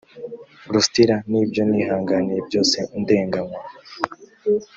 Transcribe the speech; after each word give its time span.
lusitira 0.71 1.15
n 1.29 1.31
ibyo 1.41 1.61
nihanganiye 1.69 2.39
byose 2.47 2.77
ndenganywa 3.01 3.59